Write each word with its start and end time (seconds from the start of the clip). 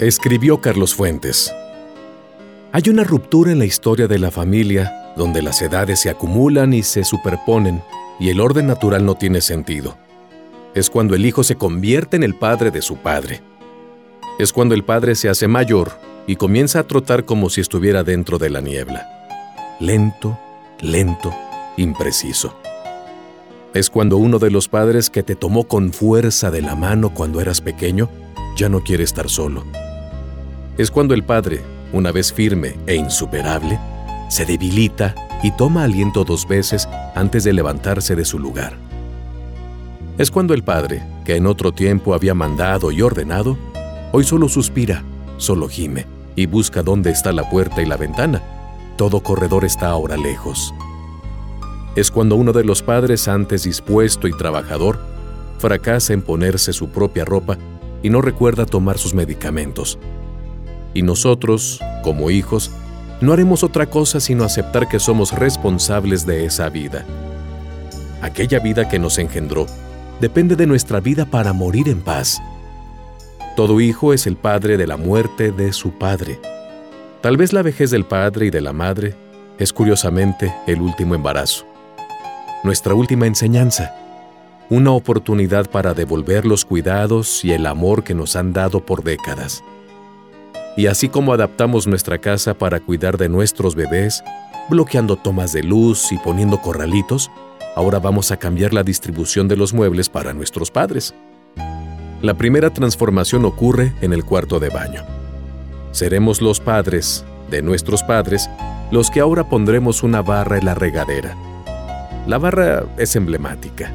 Escribió 0.00 0.62
Carlos 0.62 0.94
Fuentes. 0.94 1.54
Hay 2.72 2.84
una 2.88 3.04
ruptura 3.04 3.52
en 3.52 3.58
la 3.58 3.66
historia 3.66 4.08
de 4.08 4.18
la 4.18 4.30
familia 4.30 5.12
donde 5.14 5.42
las 5.42 5.60
edades 5.60 6.00
se 6.00 6.08
acumulan 6.08 6.72
y 6.72 6.82
se 6.82 7.04
superponen 7.04 7.82
y 8.18 8.30
el 8.30 8.40
orden 8.40 8.66
natural 8.66 9.04
no 9.04 9.16
tiene 9.16 9.42
sentido. 9.42 9.98
Es 10.74 10.88
cuando 10.88 11.14
el 11.14 11.26
hijo 11.26 11.44
se 11.44 11.56
convierte 11.56 12.16
en 12.16 12.22
el 12.22 12.34
padre 12.34 12.70
de 12.70 12.80
su 12.80 12.96
padre. 12.96 13.42
Es 14.38 14.54
cuando 14.54 14.74
el 14.74 14.84
padre 14.84 15.16
se 15.16 15.28
hace 15.28 15.48
mayor 15.48 15.92
y 16.26 16.36
comienza 16.36 16.78
a 16.78 16.84
trotar 16.84 17.26
como 17.26 17.50
si 17.50 17.60
estuviera 17.60 18.02
dentro 18.02 18.38
de 18.38 18.48
la 18.48 18.62
niebla. 18.62 19.06
Lento, 19.80 20.38
lento, 20.80 21.30
impreciso. 21.76 22.56
Es 23.74 23.90
cuando 23.90 24.16
uno 24.16 24.38
de 24.38 24.50
los 24.50 24.66
padres 24.66 25.10
que 25.10 25.22
te 25.22 25.36
tomó 25.36 25.64
con 25.64 25.92
fuerza 25.92 26.50
de 26.50 26.62
la 26.62 26.74
mano 26.74 27.12
cuando 27.12 27.42
eras 27.42 27.60
pequeño 27.60 28.08
ya 28.56 28.70
no 28.70 28.82
quiere 28.82 29.04
estar 29.04 29.28
solo 29.28 29.62
es 30.80 30.90
cuando 30.90 31.12
el 31.12 31.22
padre, 31.22 31.62
una 31.92 32.10
vez 32.10 32.32
firme 32.32 32.74
e 32.86 32.94
insuperable, 32.94 33.78
se 34.30 34.46
debilita 34.46 35.14
y 35.42 35.50
toma 35.50 35.84
aliento 35.84 36.24
dos 36.24 36.48
veces 36.48 36.88
antes 37.14 37.44
de 37.44 37.52
levantarse 37.52 38.16
de 38.16 38.24
su 38.24 38.38
lugar. 38.38 38.72
Es 40.16 40.30
cuando 40.30 40.54
el 40.54 40.62
padre, 40.62 41.02
que 41.26 41.36
en 41.36 41.46
otro 41.46 41.72
tiempo 41.72 42.14
había 42.14 42.32
mandado 42.32 42.92
y 42.92 43.02
ordenado, 43.02 43.58
hoy 44.12 44.24
solo 44.24 44.48
suspira, 44.48 45.04
solo 45.36 45.68
gime 45.68 46.06
y 46.34 46.46
busca 46.46 46.82
dónde 46.82 47.10
está 47.10 47.32
la 47.32 47.50
puerta 47.50 47.82
y 47.82 47.84
la 47.84 47.98
ventana. 47.98 48.40
Todo 48.96 49.22
corredor 49.22 49.66
está 49.66 49.88
ahora 49.88 50.16
lejos. 50.16 50.72
Es 51.94 52.10
cuando 52.10 52.36
uno 52.36 52.54
de 52.54 52.64
los 52.64 52.82
padres 52.82 53.28
antes 53.28 53.64
dispuesto 53.64 54.28
y 54.28 54.32
trabajador 54.32 54.98
fracasa 55.58 56.14
en 56.14 56.22
ponerse 56.22 56.72
su 56.72 56.88
propia 56.88 57.26
ropa 57.26 57.58
y 58.02 58.08
no 58.08 58.22
recuerda 58.22 58.64
tomar 58.64 58.96
sus 58.96 59.12
medicamentos 59.12 59.98
y 60.94 61.02
nosotros, 61.02 61.80
como 62.02 62.30
hijos, 62.30 62.70
no 63.20 63.32
haremos 63.32 63.62
otra 63.62 63.86
cosa 63.86 64.20
sino 64.20 64.44
aceptar 64.44 64.88
que 64.88 64.98
somos 64.98 65.32
responsables 65.32 66.26
de 66.26 66.46
esa 66.46 66.68
vida. 66.68 67.04
Aquella 68.22 68.58
vida 68.58 68.88
que 68.88 68.98
nos 68.98 69.18
engendró 69.18 69.66
depende 70.20 70.56
de 70.56 70.66
nuestra 70.66 71.00
vida 71.00 71.24
para 71.24 71.52
morir 71.52 71.88
en 71.88 72.00
paz. 72.00 72.40
Todo 73.56 73.80
hijo 73.80 74.12
es 74.12 74.26
el 74.26 74.36
padre 74.36 74.76
de 74.76 74.86
la 74.86 74.96
muerte 74.96 75.52
de 75.52 75.72
su 75.72 75.92
padre. 75.92 76.38
Tal 77.20 77.36
vez 77.36 77.52
la 77.52 77.62
vejez 77.62 77.90
del 77.90 78.04
padre 78.04 78.46
y 78.46 78.50
de 78.50 78.60
la 78.60 78.72
madre 78.72 79.14
es 79.58 79.72
curiosamente 79.72 80.54
el 80.66 80.80
último 80.80 81.14
embarazo. 81.14 81.66
Nuestra 82.64 82.94
última 82.94 83.26
enseñanza. 83.26 83.94
Una 84.70 84.92
oportunidad 84.92 85.68
para 85.68 85.94
devolver 85.94 86.46
los 86.46 86.64
cuidados 86.64 87.44
y 87.44 87.52
el 87.52 87.66
amor 87.66 88.04
que 88.04 88.14
nos 88.14 88.36
han 88.36 88.52
dado 88.52 88.84
por 88.84 89.02
décadas. 89.02 89.62
Y 90.80 90.86
así 90.86 91.10
como 91.10 91.34
adaptamos 91.34 91.86
nuestra 91.86 92.16
casa 92.16 92.54
para 92.54 92.80
cuidar 92.80 93.18
de 93.18 93.28
nuestros 93.28 93.74
bebés, 93.74 94.24
bloqueando 94.70 95.16
tomas 95.16 95.52
de 95.52 95.62
luz 95.62 96.10
y 96.10 96.16
poniendo 96.16 96.62
corralitos, 96.62 97.30
ahora 97.76 97.98
vamos 97.98 98.30
a 98.30 98.38
cambiar 98.38 98.72
la 98.72 98.82
distribución 98.82 99.46
de 99.46 99.58
los 99.58 99.74
muebles 99.74 100.08
para 100.08 100.32
nuestros 100.32 100.70
padres. 100.70 101.14
La 102.22 102.32
primera 102.32 102.70
transformación 102.72 103.44
ocurre 103.44 103.92
en 104.00 104.14
el 104.14 104.24
cuarto 104.24 104.58
de 104.58 104.70
baño. 104.70 105.02
Seremos 105.92 106.40
los 106.40 106.60
padres 106.60 107.26
de 107.50 107.60
nuestros 107.60 108.02
padres 108.02 108.48
los 108.90 109.10
que 109.10 109.20
ahora 109.20 109.50
pondremos 109.50 110.02
una 110.02 110.22
barra 110.22 110.56
en 110.56 110.64
la 110.64 110.74
regadera. 110.74 111.36
La 112.26 112.38
barra 112.38 112.86
es 112.96 113.16
emblemática. 113.16 113.92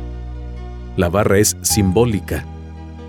La 0.97 1.09
barra 1.09 1.39
es 1.39 1.57
simbólica 1.63 2.45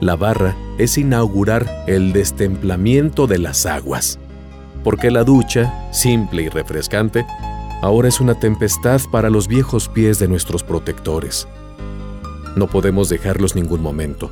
la 0.00 0.16
barra 0.16 0.55
es 0.78 0.98
inaugurar 0.98 1.84
el 1.86 2.12
destemplamiento 2.12 3.27
de 3.27 3.39
las 3.39 3.64
aguas, 3.66 4.19
porque 4.84 5.11
la 5.11 5.25
ducha, 5.25 5.89
simple 5.92 6.42
y 6.42 6.48
refrescante, 6.48 7.27
ahora 7.83 8.08
es 8.08 8.20
una 8.20 8.39
tempestad 8.39 9.00
para 9.11 9.30
los 9.30 9.48
viejos 9.48 9.89
pies 9.89 10.18
de 10.18 10.29
nuestros 10.29 10.62
protectores. 10.62 11.48
No 12.56 12.67
podemos 12.67 13.08
dejarlos 13.08 13.55
ningún 13.55 13.83
momento. 13.83 14.30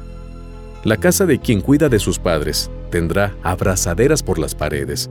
La 0.84 0.98
casa 0.98 1.24
de 1.24 1.38
quien 1.38 1.60
cuida 1.60 1.88
de 1.88 1.98
sus 1.98 2.18
padres 2.18 2.70
tendrá 2.90 3.34
abrazaderas 3.42 4.22
por 4.22 4.38
las 4.38 4.54
paredes, 4.54 5.10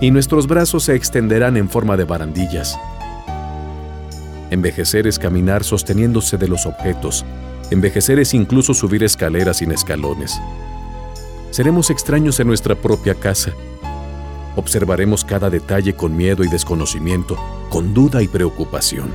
y 0.00 0.10
nuestros 0.10 0.46
brazos 0.46 0.84
se 0.84 0.94
extenderán 0.94 1.58
en 1.58 1.68
forma 1.68 1.96
de 1.98 2.04
barandillas. 2.04 2.78
Envejecer 4.50 5.06
es 5.06 5.18
caminar 5.18 5.62
sosteniéndose 5.62 6.38
de 6.38 6.48
los 6.48 6.66
objetos, 6.66 7.24
Envejecer 7.70 8.18
es 8.18 8.34
incluso 8.34 8.74
subir 8.74 9.04
escaleras 9.04 9.58
sin 9.58 9.70
escalones. 9.70 10.40
Seremos 11.52 11.90
extraños 11.90 12.40
en 12.40 12.48
nuestra 12.48 12.74
propia 12.74 13.14
casa. 13.14 13.52
Observaremos 14.56 15.24
cada 15.24 15.50
detalle 15.50 15.94
con 15.94 16.16
miedo 16.16 16.42
y 16.42 16.48
desconocimiento, 16.48 17.38
con 17.68 17.94
duda 17.94 18.22
y 18.22 18.28
preocupación. 18.28 19.10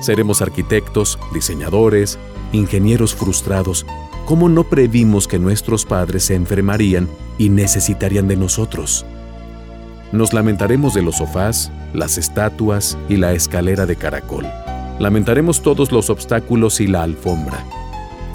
Seremos 0.00 0.40
arquitectos, 0.40 1.18
diseñadores, 1.34 2.18
ingenieros 2.52 3.14
frustrados. 3.14 3.84
¿Cómo 4.24 4.48
no 4.48 4.64
previmos 4.64 5.28
que 5.28 5.38
nuestros 5.38 5.84
padres 5.84 6.24
se 6.24 6.34
enfermarían 6.34 7.08
y 7.36 7.50
necesitarían 7.50 8.26
de 8.26 8.36
nosotros? 8.36 9.04
Nos 10.12 10.32
lamentaremos 10.32 10.94
de 10.94 11.02
los 11.02 11.16
sofás, 11.16 11.70
las 11.92 12.16
estatuas 12.16 12.96
y 13.10 13.16
la 13.18 13.32
escalera 13.32 13.84
de 13.84 13.96
caracol 13.96 14.46
lamentaremos 14.98 15.62
todos 15.62 15.92
los 15.92 16.10
obstáculos 16.10 16.80
y 16.80 16.86
la 16.86 17.02
alfombra. 17.02 17.64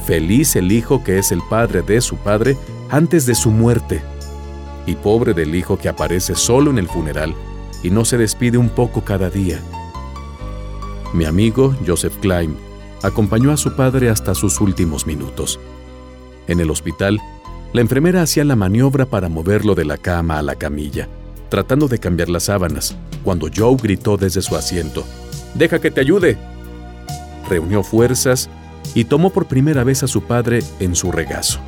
Feliz 0.05 0.55
el 0.55 0.71
hijo 0.71 1.03
que 1.03 1.19
es 1.19 1.31
el 1.31 1.41
padre 1.49 1.81
de 1.81 2.01
su 2.01 2.17
padre 2.17 2.57
antes 2.89 3.25
de 3.25 3.35
su 3.35 3.51
muerte, 3.51 4.01
y 4.85 4.95
pobre 4.95 5.33
del 5.33 5.53
hijo 5.53 5.77
que 5.77 5.89
aparece 5.89 6.35
solo 6.35 6.71
en 6.71 6.79
el 6.79 6.87
funeral 6.87 7.35
y 7.83 7.91
no 7.91 8.05
se 8.05 8.17
despide 8.17 8.57
un 8.57 8.69
poco 8.69 9.01
cada 9.01 9.29
día. 9.29 9.59
Mi 11.13 11.25
amigo 11.25 11.75
Joseph 11.85 12.17
Klein 12.19 12.57
acompañó 13.03 13.51
a 13.51 13.57
su 13.57 13.75
padre 13.75 14.09
hasta 14.09 14.35
sus 14.35 14.59
últimos 14.59 15.05
minutos. 15.05 15.59
En 16.47 16.59
el 16.59 16.71
hospital, 16.71 17.19
la 17.71 17.81
enfermera 17.81 18.23
hacía 18.23 18.43
la 18.43 18.55
maniobra 18.55 19.05
para 19.05 19.29
moverlo 19.29 19.75
de 19.75 19.85
la 19.85 19.97
cama 19.97 20.39
a 20.39 20.41
la 20.41 20.55
camilla, 20.55 21.07
tratando 21.49 21.87
de 21.87 21.99
cambiar 21.99 22.29
las 22.29 22.43
sábanas, 22.43 22.95
cuando 23.23 23.47
Joe 23.55 23.77
gritó 23.81 24.17
desde 24.17 24.41
su 24.41 24.55
asiento. 24.55 25.05
Deja 25.53 25.79
que 25.79 25.91
te 25.91 26.01
ayude. 26.01 26.37
Reunió 27.49 27.81
fuerzas 27.81 28.47
y 28.93 29.05
tomó 29.05 29.31
por 29.31 29.47
primera 29.47 29.83
vez 29.83 30.03
a 30.03 30.07
su 30.07 30.21
padre 30.21 30.63
en 30.79 30.95
su 30.95 31.11
regazo. 31.11 31.59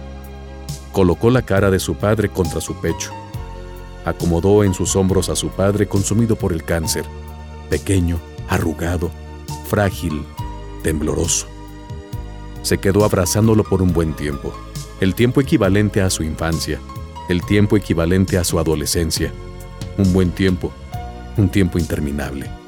Colocó 0.92 1.30
la 1.30 1.42
cara 1.42 1.72
de 1.72 1.80
su 1.80 1.96
padre 1.96 2.30
contra 2.30 2.62
su 2.62 2.76
pecho. 2.80 3.12
Acomodó 4.06 4.64
en 4.64 4.74
sus 4.74 4.96
hombros 4.96 5.30
a 5.30 5.36
su 5.36 5.50
padre 5.50 5.88
consumido 5.88 6.36
por 6.36 6.54
el 6.54 6.64
cáncer, 6.64 7.06
pequeño, 7.70 8.20
arrugado, 8.48 9.10
frágil, 9.68 10.24
tembloroso. 10.84 11.48
Se 12.62 12.78
quedó 12.78 13.04
abrazándolo 13.04 13.64
por 13.64 13.82
un 13.82 13.92
buen 13.92 14.14
tiempo, 14.14 14.54
el 15.00 15.16
tiempo 15.16 15.42
equivalente 15.42 16.02
a 16.02 16.10
su 16.10 16.24
infancia, 16.24 16.80
el 17.30 17.44
tiempo 17.44 17.76
equivalente 17.76 18.38
a 18.38 18.44
su 18.44 18.60
adolescencia, 18.60 19.32
un 19.98 20.14
buen 20.14 20.32
tiempo, 20.32 20.72
un 21.38 21.50
tiempo 21.50 21.80
interminable 21.80 22.61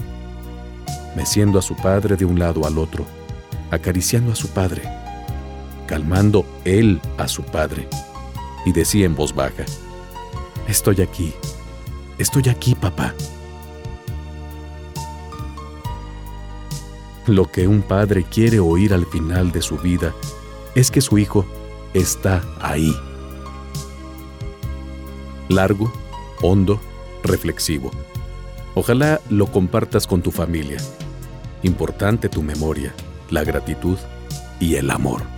meciendo 1.16 1.60
a 1.60 1.62
su 1.62 1.76
padre 1.76 2.16
de 2.16 2.26
un 2.26 2.40
lado 2.40 2.66
al 2.66 2.78
otro, 2.78 3.06
acariciando 3.72 4.32
a 4.32 4.36
su 4.36 4.50
padre, 4.50 4.84
calmando 5.88 6.46
él 6.66 7.02
a 7.18 7.28
su 7.28 7.44
padre, 7.44 7.88
y 8.66 8.72
decía 8.72 9.06
en 9.06 9.16
voz 9.16 9.34
baja, 9.34 9.66
Estoy 10.68 11.02
aquí, 11.02 11.34
estoy 12.18 12.50
aquí, 12.50 12.74
papá. 12.74 13.14
Lo 17.28 17.50
que 17.52 17.68
un 17.68 17.82
padre 17.82 18.24
quiere 18.24 18.60
oír 18.60 18.94
al 18.94 19.06
final 19.06 19.52
de 19.52 19.62
su 19.62 19.78
vida 19.78 20.14
es 20.76 20.90
que 20.92 21.02
su 21.02 21.18
hijo 21.18 21.46
está 21.94 22.44
ahí. 22.60 22.94
Largo, 25.50 25.92
hondo, 26.42 26.80
reflexivo. 27.24 27.92
Ojalá 28.76 29.22
lo 29.30 29.48
compartas 29.48 30.08
con 30.08 30.22
tu 30.22 30.32
familia 30.32 30.78
importante 31.64 32.30
tu 32.30 32.44
memoria, 32.44 32.94
la 33.30 33.44
gratitud 33.44 33.98
y 34.60 34.76
el 34.76 34.92
amor. 34.92 35.33